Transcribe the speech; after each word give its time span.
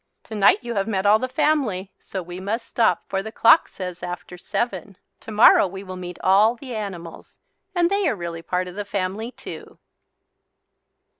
Tonight 0.23 0.63
you 0.63 0.73
have 0.73 0.87
met 0.87 1.05
all 1.05 1.19
the 1.19 1.27
family 1.27 1.91
so 1.99 2.23
we 2.23 2.39
must 2.39 2.65
stop 2.67 3.03
for 3.07 3.21
the 3.21 3.31
clock 3.31 3.67
says 3.67 4.01
"after 4.01 4.35
seven." 4.35 4.97
Tomorrow 5.19 5.67
we 5.67 5.83
will 5.83 5.95
meet 5.95 6.17
all 6.23 6.55
the 6.55 6.73
animals 6.75 7.37
and 7.75 7.87
they 7.87 8.09
are 8.09 8.15
really 8.15 8.41
part 8.41 8.67
of 8.67 8.73
the 8.73 8.83
family 8.83 9.31
too. 9.31 9.77